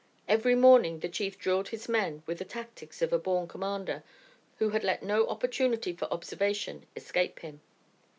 [0.27, 4.01] Every morning the chief drilled his men with the tactics of a born commander
[4.57, 7.61] who had let no opportunity for observation escape him.